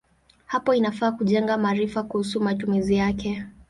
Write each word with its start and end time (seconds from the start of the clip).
Hapo 0.45 0.73
inafaa 0.73 1.11
kujenga 1.11 1.57
maarifa 1.57 2.03
kuhusu 2.03 2.41
matumizi 2.41 2.95
yake. 2.95 3.43